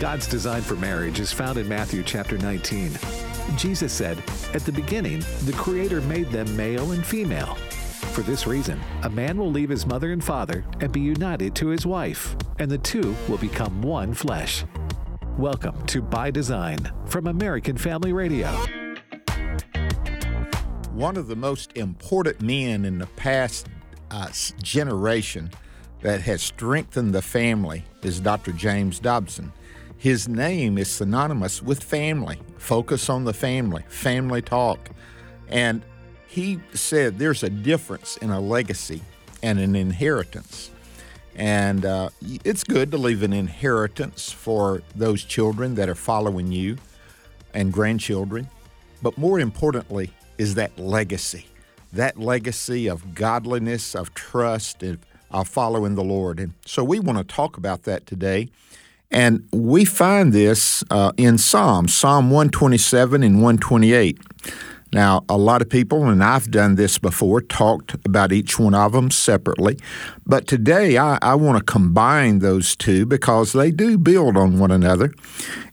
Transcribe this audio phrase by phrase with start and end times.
[0.00, 2.92] God's design for marriage is found in Matthew chapter 19.
[3.58, 4.16] Jesus said,
[4.54, 7.54] At the beginning, the Creator made them male and female.
[8.14, 11.68] For this reason, a man will leave his mother and father and be united to
[11.68, 14.64] his wife, and the two will become one flesh.
[15.36, 18.48] Welcome to By Design from American Family Radio.
[20.92, 23.68] One of the most important men in the past
[24.10, 24.30] uh,
[24.62, 25.50] generation
[26.00, 28.52] that has strengthened the family is Dr.
[28.52, 29.52] James Dobson.
[30.00, 34.90] His name is synonymous with family, focus on the family, family talk.
[35.48, 35.82] And
[36.26, 39.02] he said there's a difference in a legacy
[39.42, 40.72] and an inheritance.
[41.36, 42.08] And uh,
[42.44, 46.78] it's good to leave an inheritance for those children that are following you
[47.54, 48.48] and grandchildren.
[49.02, 51.46] But more importantly, is that legacy
[51.92, 54.98] that legacy of godliness, of trust, of,
[55.30, 56.38] of following the Lord.
[56.38, 58.48] And so we want to talk about that today.
[59.10, 64.18] And we find this uh, in Psalms, Psalm 127 and 128.
[64.92, 68.92] Now, a lot of people, and I've done this before, talked about each one of
[68.92, 69.78] them separately.
[70.26, 74.72] But today I, I want to combine those two because they do build on one
[74.72, 75.12] another.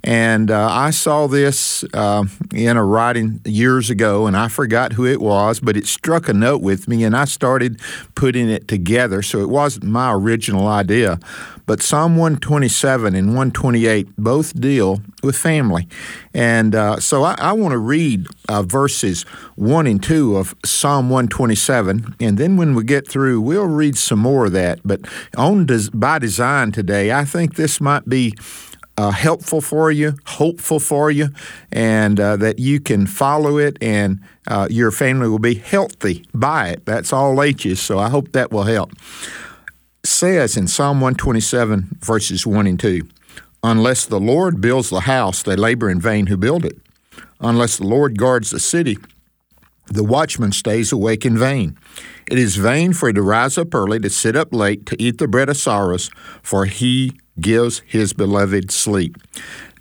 [0.08, 5.05] And uh, I saw this uh, in a writing years ago, and I forgot who
[5.05, 7.81] it was, but it struck a note with me, and I started
[8.16, 9.22] putting it together.
[9.22, 11.19] So it wasn't my original idea.
[11.66, 15.89] But Psalm 127 and 128 both deal with family.
[16.33, 19.23] And uh, so I, I want to read uh, verses
[19.55, 22.16] 1 and 2 of Psalm 127.
[22.21, 24.80] And then when we get through, we'll read some more of that.
[24.86, 25.02] But
[25.36, 28.33] on des- by design today, I think this might be.
[29.00, 31.30] Uh, helpful for you, hopeful for you,
[31.72, 36.70] and uh, that you can follow it and uh, your family will be healthy by
[36.70, 36.84] it.
[36.86, 38.92] That's all H's, so I hope that will help
[40.08, 43.08] says in Psalm 127, verses 1 and 2
[43.64, 46.78] Unless the Lord builds the house, they labor in vain who build it.
[47.39, 48.98] Unless the Lord guards the city,
[49.88, 51.77] the watchman stays awake in vain.
[52.30, 55.17] It is vain for him to rise up early, to sit up late, to eat
[55.17, 56.10] the bread of sorrows,
[56.42, 59.17] for he gives his beloved sleep.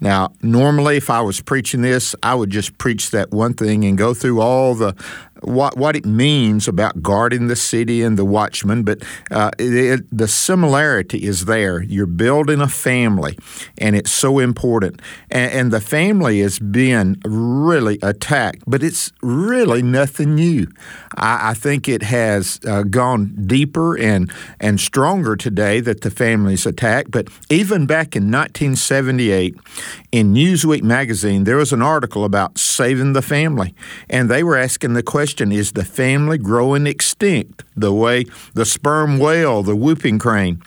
[0.00, 3.96] Now, normally, if I was preaching this, I would just preach that one thing and
[3.96, 4.94] go through all the
[5.42, 10.00] what what it means about guarding the city and the watchman, but uh, it, it,
[10.16, 11.82] the similarity is there.
[11.82, 13.36] You're building a family,
[13.78, 15.02] and it's so important.
[15.30, 20.68] And, and the family is being really attacked, but it's really nothing new.
[21.16, 26.66] I, I think it has uh, gone deeper and and stronger today that the family's
[26.66, 27.10] attacked.
[27.10, 29.56] But even back in 1978,
[30.12, 33.74] in Newsweek magazine, there was an article about saving the family,
[34.08, 38.64] and they were asking the question question is the family growing extinct the way the
[38.64, 40.62] sperm whale, the whooping crane?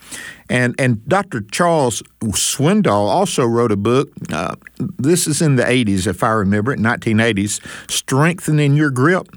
[0.49, 1.39] And, and Dr.
[1.49, 4.11] Charles Swindoll also wrote a book.
[4.33, 9.29] Uh, this is in the 80s, if I remember it, 1980s, Strengthening Your Grip.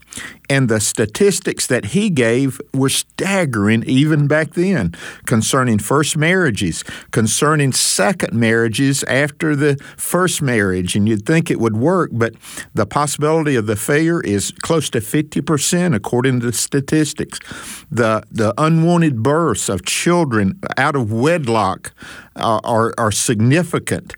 [0.52, 7.72] And the statistics that he gave were staggering even back then concerning first marriages, concerning
[7.72, 10.94] second marriages after the first marriage.
[10.94, 12.34] And you'd think it would work, but
[12.74, 17.38] the possibility of the failure is close to 50% according to the statistics.
[17.90, 21.94] The, the unwanted births of children out of wedlock
[22.36, 24.12] are, are significant.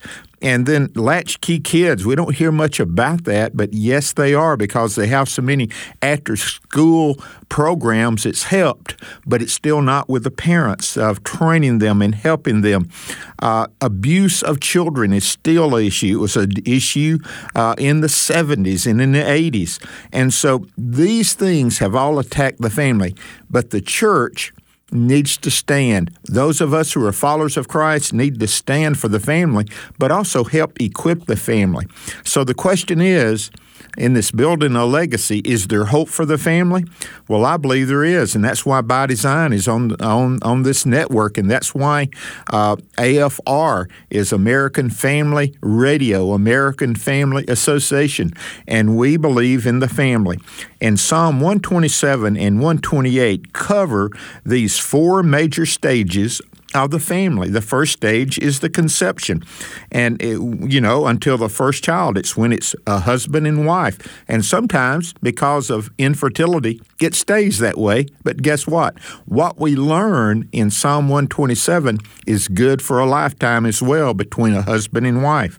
[0.44, 4.94] And then latchkey kids, we don't hear much about that, but yes, they are because
[4.94, 5.70] they have so many
[6.02, 7.14] after school
[7.48, 8.26] programs.
[8.26, 12.90] It's helped, but it's still not with the parents of training them and helping them.
[13.38, 16.18] Uh, abuse of children is still an issue.
[16.18, 17.20] It was an issue
[17.54, 19.82] uh, in the 70s and in the 80s.
[20.12, 23.16] And so these things have all attacked the family,
[23.48, 24.52] but the church
[24.92, 26.10] needs to stand.
[26.24, 29.66] Those of us who are followers of Christ need to stand for the family,
[29.98, 31.86] but also help equip the family.
[32.24, 33.50] So the question is,
[33.96, 36.84] in this building a legacy, is there hope for the family?
[37.28, 40.84] Well, I believe there is, and that's why By Design is on on on this
[40.84, 42.08] network, and that's why
[42.50, 48.32] uh, AFR is American Family Radio, American Family Association,
[48.66, 50.38] and we believe in the family.
[50.80, 54.10] And Psalm 127 and 128 cover
[54.44, 56.40] these four major stages
[56.74, 57.48] of the family.
[57.48, 59.44] The first stage is the conception.
[59.92, 60.38] And, it,
[60.70, 63.98] you know, until the first child, it's when it's a husband and wife.
[64.28, 68.06] And sometimes, because of infertility, it stays that way.
[68.24, 68.98] But guess what?
[69.26, 74.62] What we learn in Psalm 127 is good for a lifetime as well between a
[74.62, 75.58] husband and wife.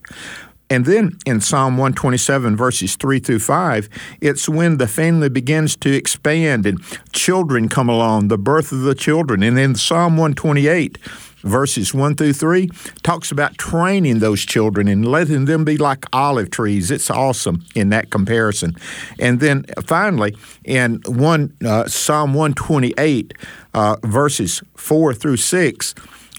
[0.69, 3.89] And then in Psalm 127, verses 3 through 5,
[4.19, 6.81] it's when the family begins to expand and
[7.11, 9.43] children come along, the birth of the children.
[9.43, 10.97] And in Psalm 128,
[11.45, 12.67] verses 1 through 3,
[13.03, 16.89] talks about training those children and letting them be like olive trees.
[16.89, 18.75] It's awesome in that comparison.
[19.19, 23.33] And then finally, in one uh, Psalm 128,
[23.75, 25.93] uh, verses 4 through 6,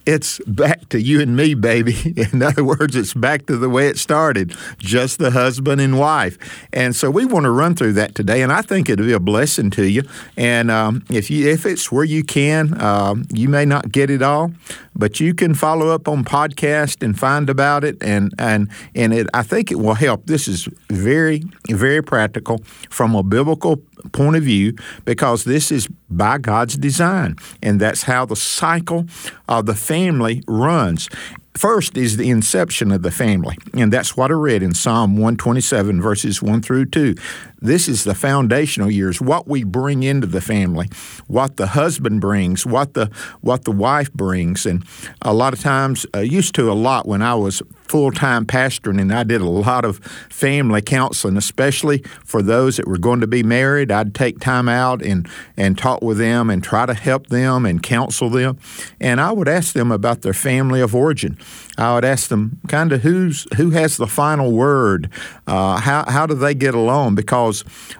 [0.06, 2.14] it's back to you and me, baby.
[2.32, 6.38] In other words, it's back to the way it started, just the husband and wife.
[6.73, 9.20] And so we want to run through that today, and I think it'll be a
[9.20, 10.03] blessing to you.
[10.37, 14.23] And um, if you if it's where you can, uh, you may not get it
[14.23, 14.53] all,
[14.94, 19.26] but you can follow up on podcast and find about it, and and and it.
[19.35, 20.26] I think it will help.
[20.26, 23.82] This is very very practical from a biblical
[24.12, 24.75] point of view
[25.05, 29.06] because this is by God's design, and that's how the cycle
[29.49, 31.08] of the family runs.
[31.56, 36.03] First is the inception of the family, and that's what I read in Psalm 127,
[36.03, 37.14] verses 1 through 2.
[37.61, 40.88] This is the foundational years, what we bring into the family,
[41.26, 43.11] what the husband brings, what the
[43.41, 44.85] what the wife brings, and
[45.23, 49.00] a lot of times, uh, used to a lot when I was full time pastoring,
[49.00, 49.99] and I did a lot of
[50.29, 53.91] family counseling, especially for those that were going to be married.
[53.91, 55.26] I'd take time out and
[55.56, 58.59] and talk with them and try to help them and counsel them,
[59.00, 61.38] and I would ask them about their family of origin.
[61.79, 65.09] I would ask them kind of who's who has the final word.
[65.47, 67.14] Uh, how how do they get along?
[67.14, 67.45] Because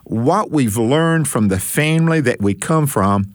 [0.05, 3.33] what we've learned from the family that we come from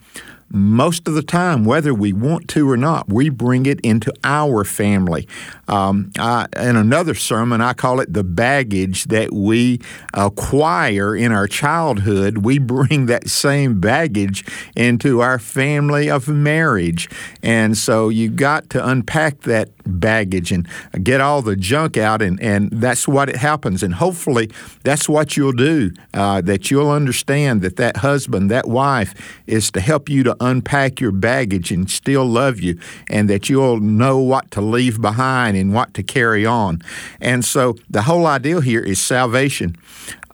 [0.53, 4.63] most of the time, whether we want to or not, we bring it into our
[4.63, 5.27] family.
[5.67, 9.79] Um, I, in another sermon, I call it the baggage that we
[10.13, 12.39] acquire in our childhood.
[12.39, 14.45] We bring that same baggage
[14.75, 17.09] into our family of marriage.
[17.41, 20.67] And so you've got to unpack that baggage and
[21.03, 23.83] get all the junk out, and, and that's what it happens.
[23.83, 24.51] And hopefully,
[24.83, 29.13] that's what you'll do, uh, that you'll understand that that husband, that wife,
[29.47, 32.79] is to help you to unpack your baggage and still love you,
[33.09, 36.81] and that you'll know what to leave behind and what to carry on.
[37.19, 39.75] And so the whole idea here is salvation.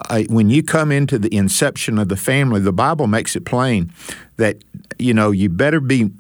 [0.09, 3.91] Uh, when you come into the inception of the family, the Bible makes it plain
[4.37, 4.63] that
[4.97, 6.11] you know you better be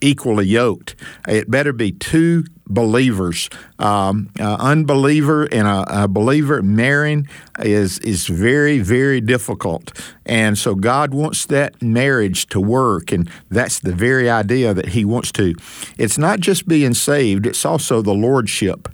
[0.00, 0.94] equally yoked.
[1.26, 3.48] It better be two believers.
[3.78, 7.28] Um, unbeliever and a, a, believer marrying
[7.60, 9.92] is is very very difficult,
[10.24, 15.04] and so God wants that marriage to work, and that's the very idea that He
[15.04, 15.54] wants to.
[15.98, 18.88] It's not just being saved; it's also the lordship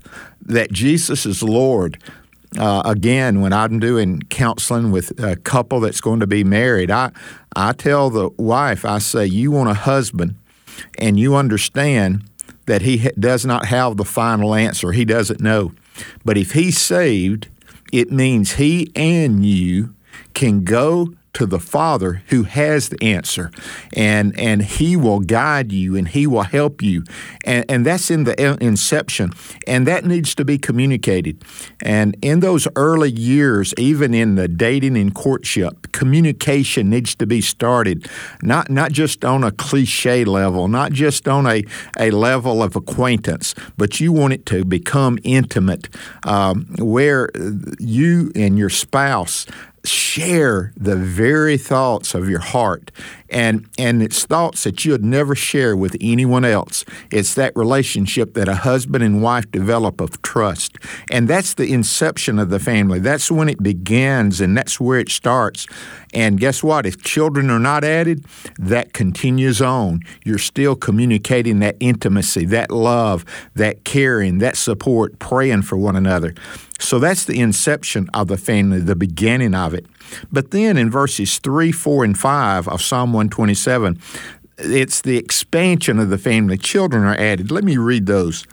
[0.45, 1.99] that Jesus is Lord.
[2.59, 7.13] Uh, again, when I'm doing counseling with a couple that's going to be married, I
[7.57, 10.37] I tell the wife, I say, you want a husband,
[10.99, 12.29] and you understand
[12.67, 14.93] that he does not have the final answer.
[14.93, 15.73] He doesn't know.
[16.25, 17.49] But if he's saved,
[17.93, 19.95] it means he and you
[20.35, 23.51] can go to the Father who has the answer,
[23.95, 27.05] and and He will guide you and He will help you,
[27.45, 29.33] and and that's in the inception,
[29.67, 31.43] and that needs to be communicated,
[31.83, 37.41] and in those early years, even in the dating and courtship, communication needs to be
[37.41, 38.09] started,
[38.43, 41.65] not not just on a cliche level, not just on a
[41.99, 45.89] a level of acquaintance, but you want it to become intimate,
[46.27, 47.31] um, where
[47.79, 49.47] you and your spouse
[49.85, 52.91] share the very thoughts of your heart
[53.33, 56.85] and and it's thoughts that you'd never share with anyone else.
[57.11, 60.77] It's that relationship that a husband and wife develop of trust.
[61.11, 63.01] And that's the inception of the family.
[63.01, 65.67] That's when it begins and that's where it starts.
[66.15, 66.85] And guess what?
[66.85, 68.25] If children are not added
[68.59, 70.01] that continues on.
[70.25, 73.25] You're still communicating that intimacy that love
[73.55, 76.35] that caring that support praying for one another.
[76.79, 79.87] So that's the inception of the family, the beginning of it.
[80.33, 84.01] But then in verses 3, 4, and 5 of Psalm 127,
[84.59, 86.57] it's the expansion of the family.
[86.57, 87.51] Children are added.
[87.51, 88.47] Let me read those.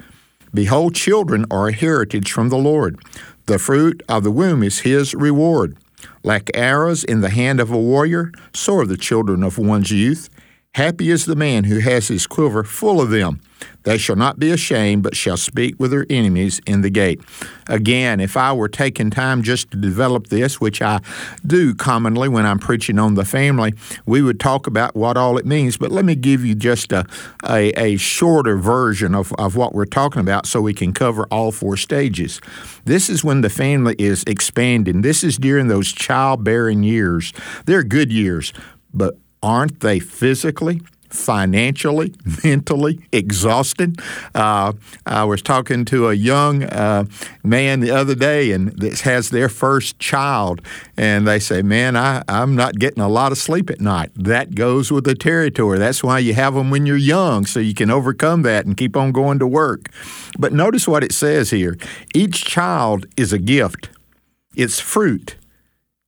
[0.53, 2.99] Behold, children are a heritage from the Lord.
[3.45, 5.75] The fruit of the womb is his reward.
[6.23, 10.29] Like arrows in the hand of a warrior, so are the children of one's youth.
[10.75, 13.41] Happy is the man who has his quiver full of them.
[13.83, 17.21] They shall not be ashamed, but shall speak with their enemies in the gate.
[17.67, 21.01] Again, if I were taking time just to develop this, which I
[21.45, 23.73] do commonly when I'm preaching on the family,
[24.05, 25.75] we would talk about what all it means.
[25.75, 27.05] But let me give you just a,
[27.45, 31.51] a, a shorter version of, of what we're talking about so we can cover all
[31.51, 32.39] four stages.
[32.85, 35.01] This is when the family is expanding.
[35.01, 37.33] This is during those childbearing years.
[37.65, 38.53] They're good years,
[38.93, 44.00] but aren't they physically, financially, mentally exhausted.
[44.34, 44.74] Uh,
[45.05, 47.05] I was talking to a young uh,
[47.43, 50.62] man the other day and that has their first child,
[50.98, 54.12] and they say, Man, I, I'm not getting a lot of sleep at night.
[54.15, 55.79] That goes with the territory.
[55.79, 58.96] That's why you have them when you're young, so you can overcome that and keep
[58.96, 59.89] on going to work.
[60.38, 61.77] But notice what it says here
[62.13, 63.89] each child is a gift,
[64.55, 65.38] it's fruit,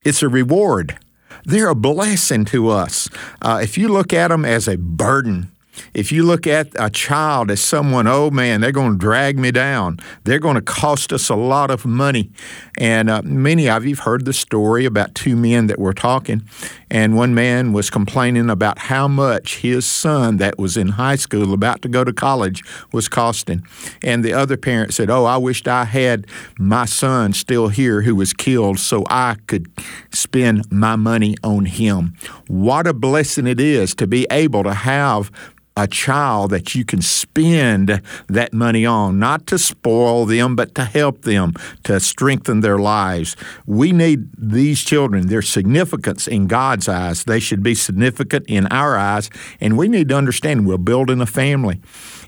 [0.03, 0.97] it's a reward.
[1.45, 3.09] They're a blessing to us.
[3.41, 5.51] Uh, if you look at them as a burden,
[5.93, 9.51] if you look at a child as someone, oh man, they're going to drag me
[9.51, 9.99] down.
[10.23, 12.29] They're going to cost us a lot of money.
[12.77, 16.43] And uh, many of you have heard the story about two men that were talking,
[16.91, 21.53] and one man was complaining about how much his son, that was in high school,
[21.53, 23.65] about to go to college, was costing.
[24.03, 26.27] And the other parent said, Oh, I wished I had
[26.59, 29.71] my son still here who was killed so I could
[30.13, 32.17] spend my money on him.
[32.47, 35.31] What a blessing it is to be able to have
[35.77, 40.83] a child that you can spend that money on, not to spoil them, but to
[40.83, 43.35] help them, to strengthen their lives.
[43.65, 47.23] We need these children, their significance in God's eyes.
[47.23, 49.29] They should be significant in our eyes,
[49.61, 51.79] and we need to understand we're building a family.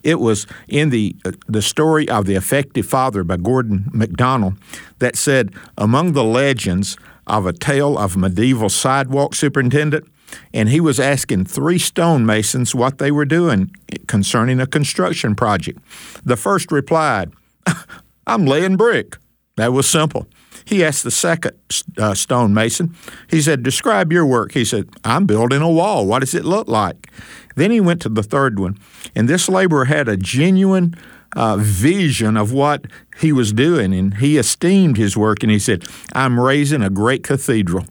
[0.03, 4.55] It was in the uh, the story of the effective father by Gordon MacDonald
[4.99, 10.05] that said among the legends of a tale of medieval sidewalk superintendent
[10.53, 13.71] and he was asking three stonemasons what they were doing
[14.07, 15.79] concerning a construction project.
[16.23, 17.31] The first replied,
[18.27, 19.17] I'm laying brick.
[19.55, 20.27] That was simple.
[20.65, 21.57] He asked the second
[21.97, 22.95] uh, stonemason,
[23.29, 24.53] he said, Describe your work.
[24.53, 26.07] He said, I'm building a wall.
[26.07, 27.11] What does it look like?
[27.55, 28.77] Then he went to the third one,
[29.15, 30.95] and this laborer had a genuine
[31.35, 32.85] uh, vision of what
[33.19, 37.23] he was doing, and he esteemed his work, and he said, I'm raising a great
[37.23, 37.85] cathedral.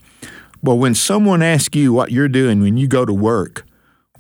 [0.65, 3.67] Well, when someone asks you what you're doing when you go to work,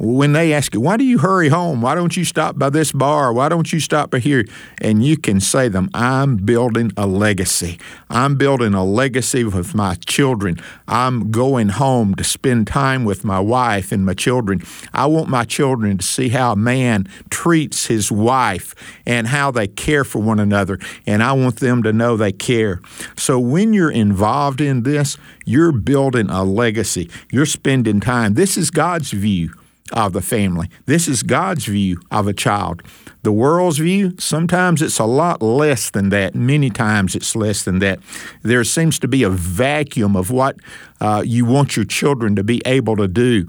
[0.02, 1.80] when they ask you, why do you hurry home?
[1.80, 3.32] Why don't you stop by this bar?
[3.32, 4.44] Why don't you stop by here?
[4.80, 7.78] And you can say them, I'm building a legacy.
[8.10, 10.58] I'm building a legacy with my children.
[10.88, 14.64] I'm going home to spend time with my wife and my children.
[14.92, 18.74] I want my children to see how a man treats his wife
[19.06, 20.80] and how they care for one another.
[21.06, 22.80] And I want them to know they care.
[23.16, 27.08] So when you're involved in this, you're building a legacy.
[27.30, 28.34] You're spending time.
[28.34, 29.52] This is God's view
[29.92, 30.68] of the family.
[30.86, 32.82] This is God's view of a child.
[33.22, 36.34] The world's view, sometimes it's a lot less than that.
[36.34, 38.00] Many times it's less than that.
[38.42, 40.56] There seems to be a vacuum of what
[41.00, 43.46] uh, you want your children to be able to do.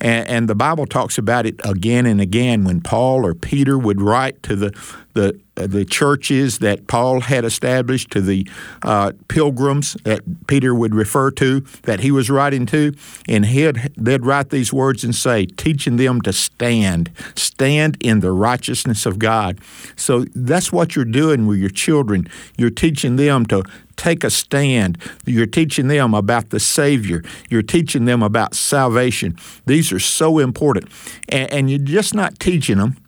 [0.00, 4.00] And, and the Bible talks about it again and again when Paul or Peter would
[4.00, 4.70] write to the,
[5.14, 8.48] the the churches that Paul had established, to the
[8.82, 12.94] uh, pilgrims that Peter would refer to, that he was writing to,
[13.28, 18.32] and he'd, they'd write these words and say, teaching them to stand, stand in the
[18.32, 19.58] righteousness of God.
[19.96, 22.28] So that's what you're doing with your children.
[22.56, 23.62] You're teaching them to
[23.96, 24.98] take a stand.
[25.24, 27.22] You're teaching them about the Savior.
[27.48, 29.38] You're teaching them about salvation.
[29.64, 30.90] These are so important.
[31.30, 32.98] And, and you're just not teaching them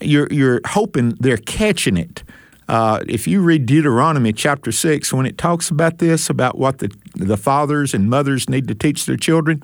[0.00, 2.22] you're, you're hoping they're catching it.
[2.70, 6.88] Uh, if you read Deuteronomy chapter 6, when it talks about this, about what the,
[7.16, 9.60] the fathers and mothers need to teach their children,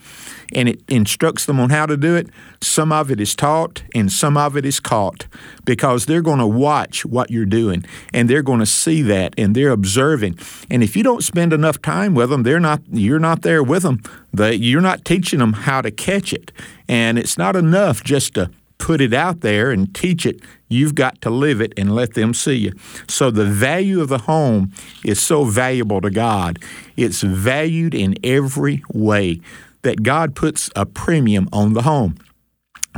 [0.53, 2.29] and it instructs them on how to do it,
[2.61, 5.29] some of it is taught and some of it is caught
[5.65, 9.55] because they're going to watch what you're doing and they're going to see that and
[9.55, 10.37] they're observing.
[10.69, 13.85] And if you don't spend enough time with them, they're not, you're not there with
[13.85, 14.03] them.
[14.35, 16.51] The, you're not teaching them how to catch it.
[16.89, 20.41] And it's not enough just to put it out there and teach it.
[20.69, 22.73] You've got to live it and let them see you.
[23.09, 24.73] So the value of the home
[25.05, 26.59] is so valuable to God.
[26.97, 29.41] It's valued in every way
[29.83, 32.17] that God puts a premium on the home.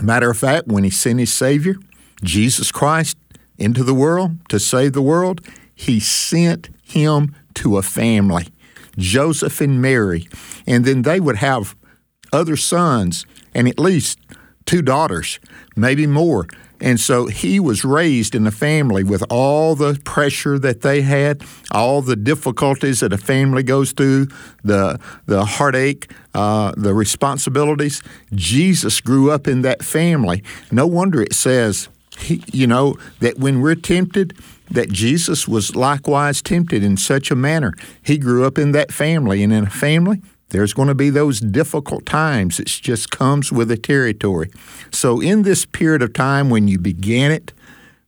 [0.01, 1.77] Matter of fact, when He sent His Savior,
[2.23, 3.17] Jesus Christ,
[3.59, 5.41] into the world to save the world,
[5.75, 8.49] He sent Him to a family,
[8.97, 10.29] Joseph and Mary,
[10.67, 11.77] and then they would have
[12.33, 14.19] other sons and at least
[14.69, 15.41] two daughters,
[15.77, 16.47] maybe more.
[16.81, 21.43] And so he was raised in a family with all the pressure that they had,
[21.73, 24.29] all the difficulties that a family goes through,
[24.63, 28.03] the the heartache, uh, the responsibilities.
[28.35, 30.45] Jesus grew up in that family.
[30.71, 34.37] No wonder it says, he, you know, that when we're tempted,
[34.71, 37.73] that Jesus was likewise tempted in such a manner.
[38.03, 41.41] He grew up in that family, and in a family, there's going to be those
[41.41, 42.59] difficult times.
[42.59, 44.51] It just comes with the territory.
[44.91, 47.53] So, in this period of time when you began it,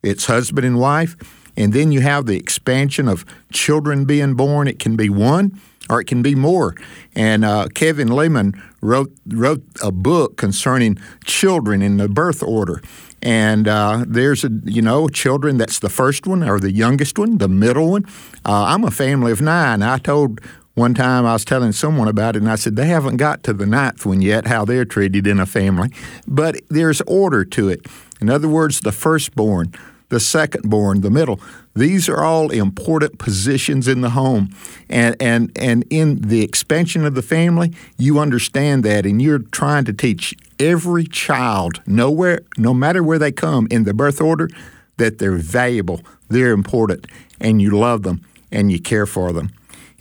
[0.03, 1.17] it's husband and wife,
[1.57, 4.69] and then you have the expansion of children being born.
[4.69, 6.75] It can be one or it can be more.
[7.15, 12.81] And uh, Kevin Leman wrote wrote a book concerning children in the birth order.
[13.23, 17.39] And uh, there's a you know children that's the first one or the youngest one,
[17.39, 18.05] the middle one.
[18.47, 19.83] Uh, I'm a family of nine.
[19.83, 20.41] I told
[20.81, 23.53] one time I was telling someone about it, and I said they haven't got to
[23.53, 25.91] the ninth one yet, how they're treated in a family.
[26.27, 27.85] But there's order to it.
[28.19, 29.75] In other words, the firstborn,
[30.09, 31.39] the secondborn, the middle.
[31.77, 34.57] These are all important positions in the home.
[34.89, 39.85] And, and, and in the expansion of the family, you understand that, and you're trying
[39.85, 44.49] to teach every child, nowhere, no matter where they come in the birth order,
[44.97, 47.07] that they're valuable, they're important,
[47.39, 49.51] and you love them and you care for them.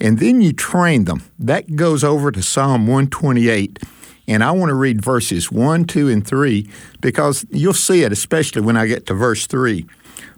[0.01, 1.23] And then you train them.
[1.37, 3.79] That goes over to Psalm 128.
[4.27, 6.69] And I want to read verses 1, 2, and 3
[7.01, 9.85] because you'll see it, especially when I get to verse 3.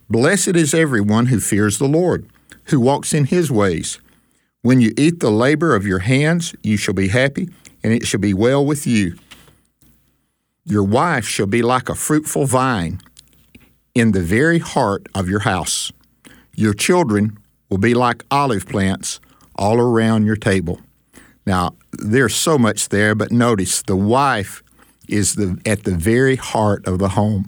[0.10, 2.26] Blessed is everyone who fears the Lord,
[2.66, 4.00] who walks in his ways.
[4.62, 7.50] When you eat the labor of your hands, you shall be happy,
[7.84, 9.16] and it shall be well with you.
[10.66, 13.02] Your wife shall be like a fruitful vine
[13.96, 15.92] in the very heart of your house.
[16.56, 17.38] Your children
[17.70, 19.20] will be like olive plants
[19.62, 20.82] all around your table.
[21.46, 24.64] Now, there's so much there, but notice the wife
[25.08, 27.48] is the, at the very heart of the home.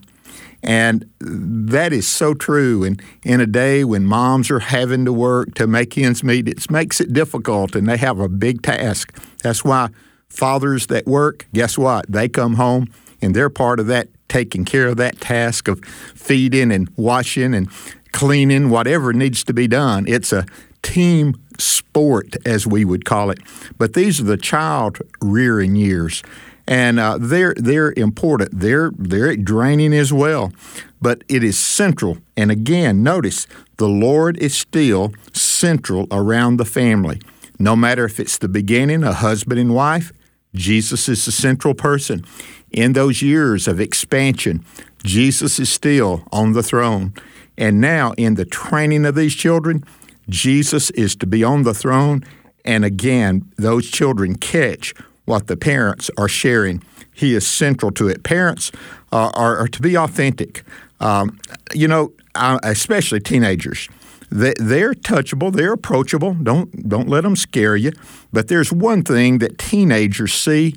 [0.62, 2.84] And that is so true.
[2.84, 6.70] And in a day when moms are having to work to make ends meet, it
[6.70, 9.18] makes it difficult and they have a big task.
[9.42, 9.90] That's why
[10.30, 12.06] fathers that work, guess what?
[12.08, 12.90] They come home
[13.22, 17.70] and they're part of that, taking care of that task of feeding and washing and
[18.12, 20.06] cleaning, whatever needs to be done.
[20.08, 20.46] It's a
[20.84, 23.40] team sport, as we would call it.
[23.78, 26.22] But these are the child rearing years
[26.68, 28.58] and uh, they're they're important.
[28.58, 30.54] They're they're draining as well,
[31.02, 32.18] but it is central.
[32.38, 33.48] And again, notice
[33.78, 37.22] the Lord is still central around the family.
[37.60, 40.12] No matter if it's the beginning, a husband and wife,
[40.56, 42.24] Jesus is the central person.
[42.72, 44.66] In those years of expansion,
[45.04, 47.14] Jesus is still on the throne.
[47.56, 49.84] And now, in the training of these children,
[50.30, 52.24] Jesus is to be on the throne.
[52.66, 54.94] And again, those children catch
[55.26, 56.84] what the parents are sharing.
[57.14, 58.24] He is central to it.
[58.24, 58.72] Parents
[59.12, 60.64] uh, are, are, to be authentic.
[61.00, 61.40] Um,
[61.74, 63.90] you know, especially teenagers.
[64.32, 65.54] They, they're touchable.
[65.54, 66.34] They're approachable.
[66.34, 67.92] Don't don't let them scare you.
[68.32, 70.76] But there's one thing that teenagers see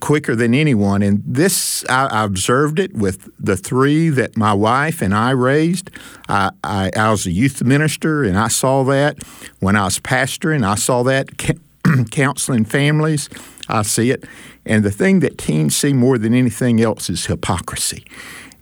[0.00, 5.02] quicker than anyone, and this I, I observed it with the three that my wife
[5.02, 5.90] and I raised.
[6.28, 9.22] I, I, I was a youth minister, and I saw that
[9.60, 10.66] when I was pastoring.
[10.66, 11.28] I saw that
[12.10, 13.28] counseling families.
[13.68, 14.24] I see it.
[14.64, 18.04] And the thing that teens see more than anything else is hypocrisy.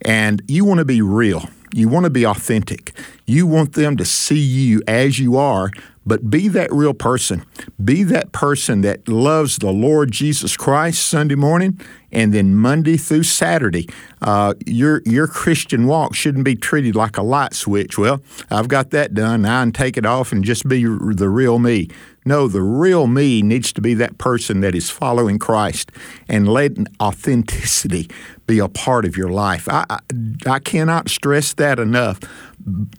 [0.03, 1.49] And you want to be real.
[1.77, 2.93] You want to be authentic.
[3.27, 5.71] You want them to see you as you are,
[6.07, 7.45] but be that real person.
[7.85, 11.79] Be that person that loves the Lord Jesus Christ Sunday morning
[12.11, 13.87] and then Monday through Saturday.
[14.23, 17.99] Uh, your your Christian walk shouldn't be treated like a light switch.
[17.99, 19.43] Well, I've got that done.
[19.43, 21.89] Now I can take it off and just be the real me.
[22.25, 25.93] No, the real me needs to be that person that is following Christ
[26.27, 28.09] and letting authenticity
[28.47, 29.69] be a part of your life.
[29.69, 29.99] I, I,
[30.47, 32.21] I cannot stress that enough.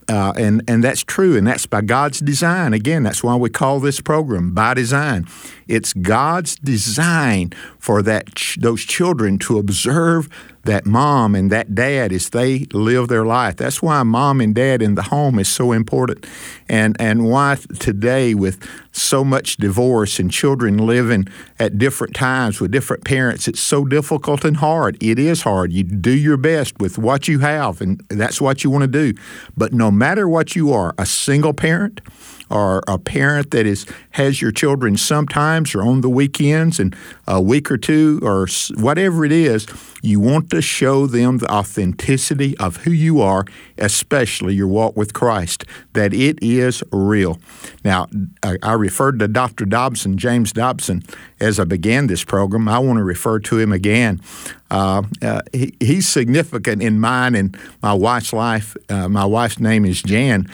[0.08, 2.74] Uh, and, and that's true, and that's by God's design.
[2.74, 5.28] Again, that's why we call this program by design.
[5.68, 10.30] It's God's design for that ch- those children to observe
[10.64, 13.58] that mom and that dad as they live their life.
[13.58, 16.26] That's why mom and dad in the home is so important,
[16.70, 21.28] and and why today with so much divorce and children living
[21.60, 24.98] at different times with different parents, it's so difficult and hard.
[25.02, 25.72] It is hard.
[25.72, 29.20] You do your best with what you have, and that's what you want to do.
[29.56, 32.02] But no matter what you are, a single parent
[32.50, 36.96] or a parent that is has your children sometimes or on the weekends and
[37.28, 39.68] a week or two or whatever it is,
[40.02, 43.46] you want to show them the authenticity of who you are,
[43.78, 47.40] especially your walk with Christ, that it is real.
[47.84, 48.08] Now,
[48.44, 49.66] I referred to Dr.
[49.66, 51.04] Dobson, James Dobson,
[51.40, 52.68] as I began this program.
[52.68, 54.22] I want to refer to him again.
[54.70, 58.76] Uh, uh, he, he's significant in mine and my wife's life.
[58.90, 60.50] Uh, my wife's name is Jan.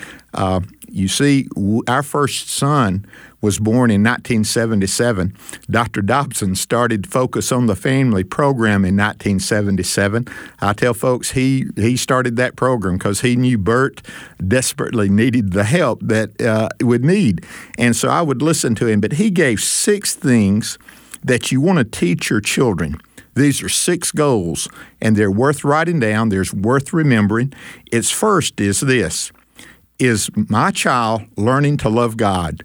[0.94, 1.48] You see,
[1.88, 3.08] our first son
[3.42, 5.36] was born in 1977.
[5.68, 6.04] Dr.
[6.04, 10.28] Dobson started Focus on the Family program in 1977.
[10.62, 14.04] I tell folks he he started that program because he knew Bert
[14.48, 17.44] desperately needed the help that uh, would need,
[17.80, 19.02] and so I would listen to him.
[19.02, 20.78] But he gave six things
[21.24, 23.02] that you want to teach your children.
[23.34, 24.68] These are six goals,
[25.02, 26.30] and they're worth writing down.
[26.30, 27.52] There's worth remembering.
[27.92, 29.32] Its first is this
[30.04, 32.62] is my child learning to love God?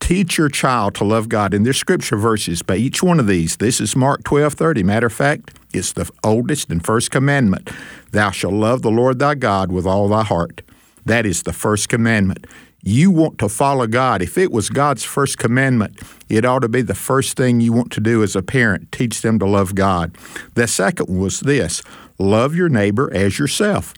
[0.00, 1.52] teach your child to love God.
[1.52, 3.56] And there's scripture verses by each one of these.
[3.56, 4.82] This is Mark 12 30.
[4.82, 7.68] Matter of fact, it's the oldest and first commandment.
[8.12, 10.62] Thou shalt love the Lord thy God with all thy heart.
[11.04, 12.46] That is the first commandment.
[12.82, 14.22] You want to follow God.
[14.22, 17.90] If it was God's first commandment, it ought to be the first thing you want
[17.92, 20.16] to do as a parent teach them to love God.
[20.54, 21.82] The second was this
[22.18, 23.94] love your neighbor as yourself.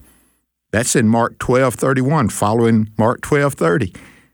[0.70, 3.92] That's in Mark 12 31, following Mark 12 30.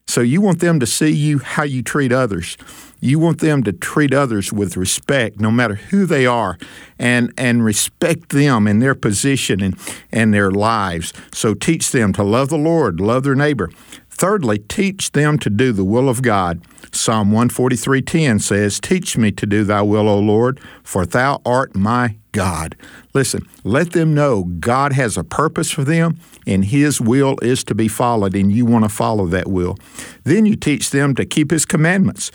[0.08, 2.56] So you want them to see you how you treat others.
[3.00, 6.58] You want them to treat others with respect, no matter who they are,
[6.98, 9.76] and, and respect them in their position and,
[10.12, 11.12] and their lives.
[11.32, 13.70] So teach them to love the Lord, love their neighbor.
[14.08, 16.62] Thirdly, teach them to do the will of God.
[16.90, 22.16] Psalm 143:10 says, "Teach me to do thy will, O Lord, for thou art my
[22.36, 22.76] God."
[23.14, 27.74] Listen, let them know God has a purpose for them and his will is to
[27.74, 29.76] be followed and you want to follow that will.
[30.24, 32.30] Then you teach them to keep his commandments.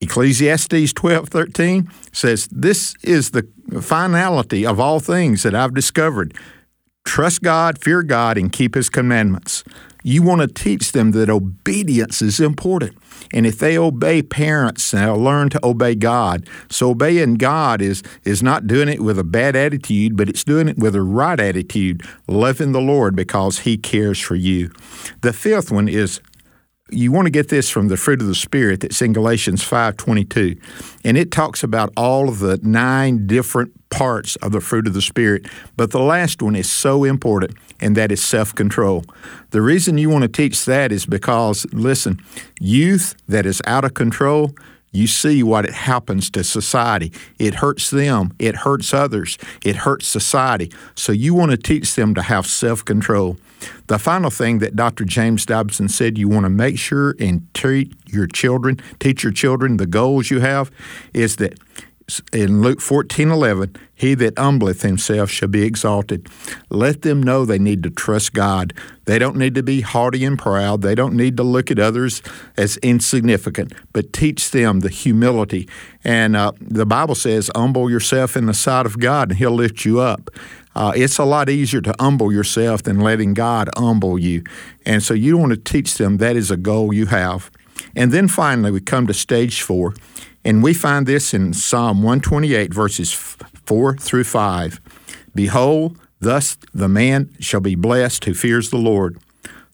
[0.00, 3.44] Ecclesiastes 12:13 says, "This is the
[3.80, 6.34] finality of all things that I've discovered.
[7.04, 9.64] Trust God, fear God, and keep his commandments."
[10.04, 12.97] You want to teach them that obedience is important.
[13.32, 16.48] And if they obey parents, they'll learn to obey God.
[16.70, 20.68] So obeying God is, is not doing it with a bad attitude, but it's doing
[20.68, 24.70] it with a right attitude, loving the Lord because He cares for you.
[25.20, 26.20] The fifth one is
[26.90, 30.58] you want to get this from the fruit of the spirit that's in galatians 5.22
[31.04, 35.02] and it talks about all of the nine different parts of the fruit of the
[35.02, 35.46] spirit
[35.76, 39.04] but the last one is so important and that is self-control
[39.50, 42.20] the reason you want to teach that is because listen
[42.60, 44.52] youth that is out of control
[44.90, 47.12] you see what it happens to society.
[47.38, 50.72] It hurts them, it hurts others, it hurts society.
[50.94, 53.36] So you want to teach them to have self control.
[53.88, 55.04] The final thing that Dr.
[55.04, 59.76] James Dobson said you want to make sure and treat your children, teach your children
[59.76, 60.70] the goals you have,
[61.12, 61.58] is that
[62.32, 66.28] in Luke 14 11, he that humbleth himself shall be exalted.
[66.70, 68.72] Let them know they need to trust God.
[69.04, 70.82] They don't need to be haughty and proud.
[70.82, 72.22] They don't need to look at others
[72.56, 75.68] as insignificant, but teach them the humility.
[76.04, 79.84] And uh, the Bible says, humble yourself in the sight of God, and he'll lift
[79.84, 80.30] you up.
[80.74, 84.44] Uh, it's a lot easier to humble yourself than letting God humble you.
[84.86, 87.50] And so you want to teach them that is a goal you have.
[87.96, 89.94] And then finally, we come to stage four.
[90.48, 94.80] And we find this in Psalm 128, verses 4 through 5.
[95.34, 99.18] Behold, thus the man shall be blessed who fears the Lord.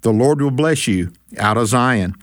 [0.00, 2.16] The Lord will bless you out of Zion,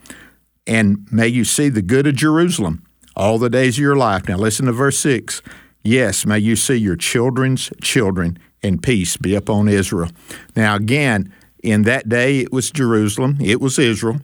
[0.67, 2.83] and may you see the good of Jerusalem
[3.15, 4.27] all the days of your life.
[4.27, 5.41] Now, listen to verse 6.
[5.81, 10.11] Yes, may you see your children's children, and peace be upon Israel.
[10.57, 11.33] Now, again,
[11.63, 14.19] in that day it was Jerusalem, it was Israel,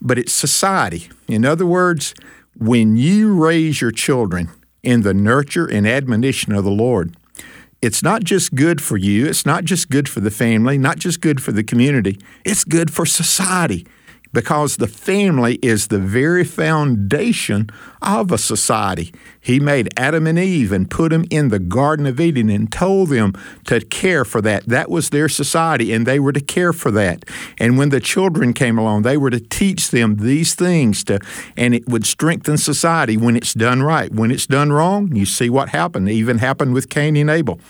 [0.00, 1.10] but it's society.
[1.28, 2.12] In other words,
[2.56, 4.50] when you raise your children
[4.82, 7.16] in the nurture and admonition of the Lord,
[7.80, 11.20] it's not just good for you, it's not just good for the family, not just
[11.20, 13.86] good for the community, it's good for society
[14.32, 17.68] because the family is the very foundation
[18.00, 19.12] of a society.
[19.40, 23.08] He made Adam and Eve and put them in the Garden of Eden and told
[23.08, 23.32] them
[23.66, 24.64] to care for that.
[24.66, 27.24] That was their society, and they were to care for that.
[27.58, 31.18] And when the children came along, they were to teach them these things to,
[31.56, 34.12] and it would strengthen society when it's done right.
[34.12, 36.08] When it's done wrong, you see what happened.
[36.08, 37.60] It even happened with Cain and Abel.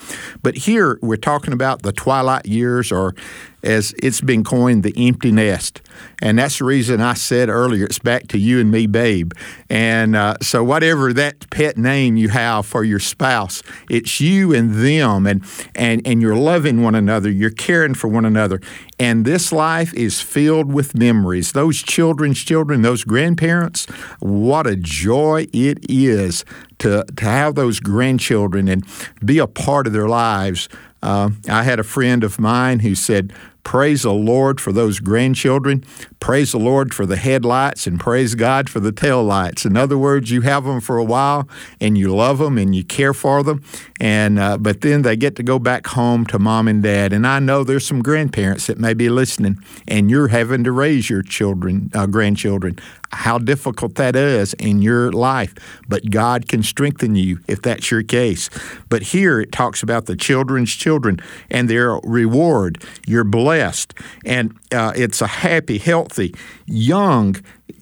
[0.42, 3.14] But here we're talking about the twilight years or
[3.62, 5.80] as it's been coined the empty nest.
[6.20, 9.32] And that's the reason I said earlier it's back to you and me, babe.
[9.68, 14.74] And uh, so, whatever that pet name you have for your spouse, it's you and
[14.74, 15.44] them, and,
[15.74, 18.60] and, and you're loving one another, you're caring for one another.
[18.98, 21.52] And this life is filled with memories.
[21.52, 23.86] Those children's children, those grandparents,
[24.20, 26.44] what a joy it is
[26.78, 28.84] to, to have those grandchildren and
[29.24, 30.68] be a part of their lives.
[31.02, 33.32] Uh, I had a friend of mine who said,
[33.64, 35.84] Praise the Lord for those grandchildren.
[36.20, 39.64] Praise the Lord for the headlights and praise God for the tail lights.
[39.64, 41.48] In other words, you have them for a while
[41.80, 43.62] and you love them and you care for them,
[44.00, 47.12] and uh, but then they get to go back home to mom and dad.
[47.12, 51.08] And I know there's some grandparents that may be listening, and you're having to raise
[51.08, 52.78] your children, uh, grandchildren
[53.12, 55.54] how difficult that is in your life,
[55.88, 58.48] but God can strengthen you if that's your case.
[58.88, 61.20] But here it talks about the children's children
[61.50, 62.82] and their reward.
[63.06, 66.34] You're blessed, and uh, it's a happy, healthy,
[66.66, 67.36] young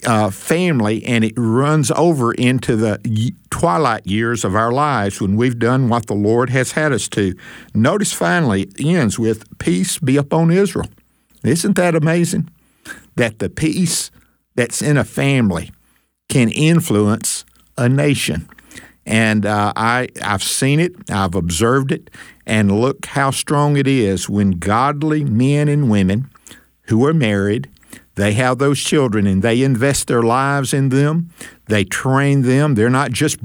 [0.05, 5.59] uh, family, and it runs over into the twilight years of our lives when we've
[5.59, 7.35] done what the Lord has had us to.
[7.73, 10.89] Notice finally, it ends with peace be upon Israel.
[11.45, 12.51] Isn't that amazing?
[13.15, 14.11] That the peace
[14.57, 15.71] that's in a family
[16.29, 17.45] can influence
[17.79, 18.49] a nation.
[19.11, 22.11] And uh, I, I've seen it, I've observed it,
[22.47, 26.31] and look how strong it is when godly men and women
[26.83, 27.69] who are married,
[28.15, 31.31] they have those children and they invest their lives in them.
[31.67, 32.77] They train them.
[32.77, 33.39] They're not just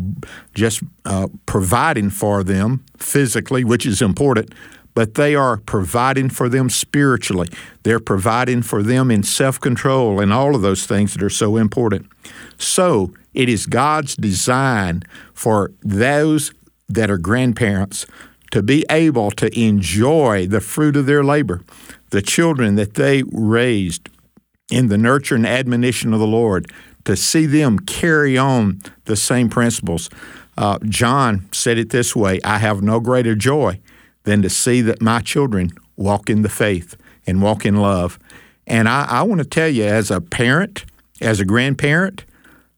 [0.53, 4.53] just uh, providing for them physically, which is important,
[4.95, 7.49] but they are providing for them spiritually.
[7.83, 11.57] They're providing for them in self control and all of those things that are so
[11.57, 12.07] important.
[12.57, 15.03] So it is God's design
[15.33, 16.53] for those
[16.87, 18.07] that are grandparents
[18.51, 21.61] to be able to enjoy the fruit of their labor,
[22.11, 24.09] the children that they raised
[24.71, 26.71] in the nurture and admonition of the Lord,
[27.03, 30.09] to see them carry on the same principles.
[30.57, 33.81] Uh, John said it this way I have no greater joy
[34.25, 38.19] than to see that my children walk in the faith and walk in love.
[38.67, 40.85] And I, I want to tell you, as a parent,
[41.21, 42.25] as a grandparent,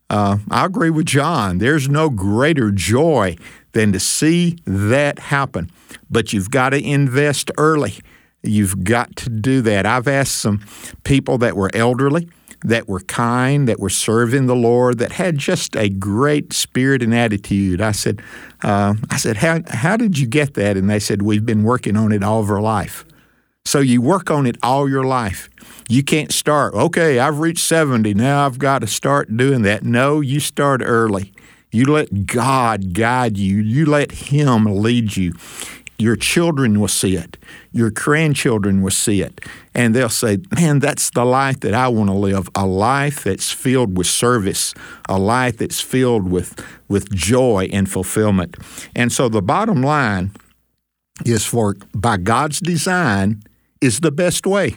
[0.09, 1.57] uh, I agree with John.
[1.57, 3.35] There's no greater joy
[3.73, 5.69] than to see that happen.
[6.09, 7.95] But you've got to invest early.
[8.43, 9.85] You've got to do that.
[9.85, 10.61] I've asked some
[11.03, 12.29] people that were elderly,
[12.67, 17.13] that were kind, that were serving the Lord, that had just a great spirit and
[17.13, 17.81] attitude.
[17.81, 18.21] I said,
[18.63, 20.77] uh, I said, how, how did you get that?
[20.77, 23.05] And they said, we've been working on it all of our life.
[23.65, 25.49] So you work on it all your life.
[25.89, 29.83] You can't start, okay, I've reached 70, now I've got to start doing that.
[29.83, 31.33] No, you start early.
[31.71, 35.33] You let God guide you, you let Him lead you.
[35.99, 37.37] Your children will see it.
[37.71, 39.41] Your grandchildren will see it.
[39.73, 43.51] And they'll say, Man, that's the life that I want to live a life that's
[43.51, 44.73] filled with service,
[45.09, 48.57] a life that's filled with, with joy and fulfillment.
[48.95, 50.31] And so the bottom line
[51.25, 53.41] is for by God's design
[53.81, 54.75] is the best way.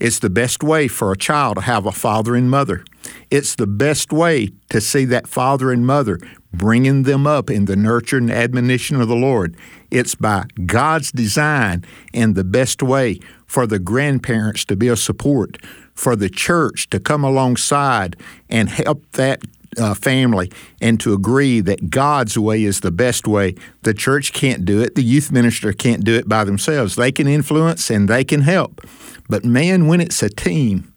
[0.00, 2.84] It's the best way for a child to have a father and mother.
[3.30, 6.18] It's the best way to see that father and mother
[6.52, 9.56] bringing them up in the nurture and admonition of the Lord.
[9.90, 15.58] It's by God's design and the best way for the grandparents to be a support,
[15.94, 18.16] for the church to come alongside
[18.48, 19.42] and help that
[19.78, 23.54] uh, family and to agree that God's way is the best way.
[23.82, 24.94] The church can't do it.
[24.94, 26.96] The youth minister can't do it by themselves.
[26.96, 28.80] They can influence and they can help.
[29.28, 30.93] But man, when it's a team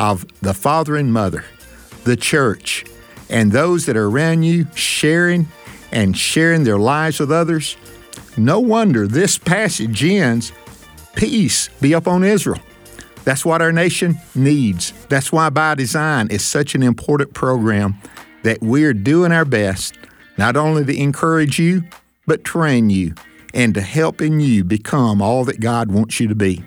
[0.00, 1.44] of the father and mother,
[2.04, 2.84] the church,
[3.28, 5.46] and those that are around you sharing
[5.92, 7.76] and sharing their lives with others,
[8.36, 10.52] no wonder this passage ends
[11.14, 12.60] peace be upon Israel.
[13.24, 14.92] That's what our nation needs.
[15.08, 17.96] That's why by design is such an important program
[18.42, 19.98] that we're doing our best
[20.38, 21.84] not only to encourage you,
[22.26, 23.14] but train you
[23.52, 26.64] and to helping you become all that God wants you to be.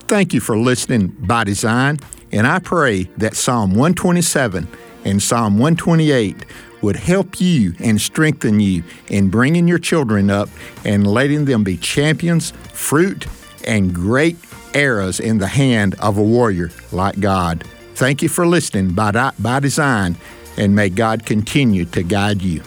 [0.00, 1.98] Thank you for listening by design,
[2.32, 4.68] and I pray that Psalm 127
[5.04, 6.46] and Psalm 128
[6.82, 10.48] would help you and strengthen you in bringing your children up
[10.84, 13.26] and letting them be champions, fruit,
[13.66, 14.36] and great
[14.74, 17.64] arrows in the hand of a warrior like God.
[17.94, 20.16] Thank you for listening by, by design,
[20.56, 22.62] and may God continue to guide you.